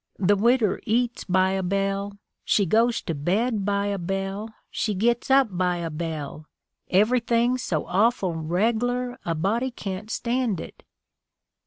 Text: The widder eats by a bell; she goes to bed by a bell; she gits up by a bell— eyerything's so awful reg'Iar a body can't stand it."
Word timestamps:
The 0.17 0.35
widder 0.35 0.79
eats 0.87 1.25
by 1.25 1.51
a 1.51 1.61
bell; 1.61 2.17
she 2.43 2.65
goes 2.65 3.03
to 3.03 3.13
bed 3.13 3.63
by 3.65 3.85
a 3.85 3.99
bell; 3.99 4.49
she 4.71 4.95
gits 4.95 5.29
up 5.29 5.55
by 5.55 5.77
a 5.77 5.91
bell— 5.91 6.47
eyerything's 6.91 7.61
so 7.61 7.85
awful 7.85 8.33
reg'Iar 8.33 9.17
a 9.25 9.35
body 9.35 9.69
can't 9.69 10.09
stand 10.09 10.59
it." 10.59 10.81